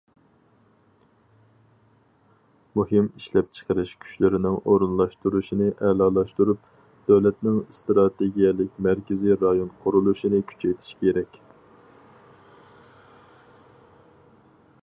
[2.79, 6.65] مۇھىم ئىشلەپچىقىرىش كۈچلىرىنىڭ ئورۇنلاشتۇرۇلۇشىنى ئەلالاشتۇرۇپ،
[7.11, 11.41] دۆلەتنىڭ ئىستراتېگىيەلىك مەركىزىي رايون قۇرۇلۇشىنى كۈچەيتىش كېرەك.